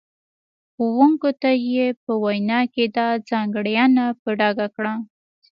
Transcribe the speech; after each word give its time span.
ښوونکو 0.73 1.29
ته 1.41 1.49
یې 1.71 1.87
په 2.03 2.13
وینا 2.23 2.59
کې 2.73 2.83
دا 2.97 3.07
ځانګړنه 3.29 4.05
په 4.21 4.29
ډاګه 4.39 4.67
کړه. 4.75 4.93